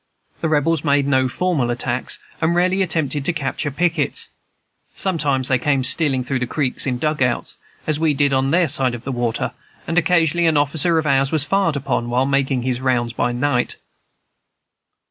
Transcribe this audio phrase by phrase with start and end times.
[0.39, 4.29] The Rebels made no formal attacks, and rarely attempted to capture pickets.
[4.95, 8.95] Sometimes they came stealing through the creeks in "dugouts," as we did on their side
[8.95, 9.51] of the water,
[9.85, 13.75] and occasionally an officer of ours was fired upon while making his rounds by night.